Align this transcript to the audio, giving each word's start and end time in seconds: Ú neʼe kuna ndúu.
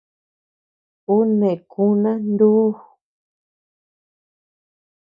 Ú 1.13 1.15
neʼe 1.39 1.57
kuna 1.71 2.11
ndúu. 2.31 2.67